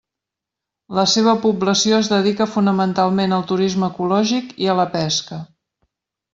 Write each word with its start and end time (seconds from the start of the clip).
La 0.99 1.03
seva 1.11 1.35
població 1.43 1.99
es 2.05 2.09
dedica 2.15 2.49
fonamentalment 2.55 3.37
al 3.39 3.47
turisme 3.53 3.87
ecològic 3.93 4.59
i 4.67 4.75
a 4.75 4.81
la 4.83 4.91
pesca. 4.99 5.43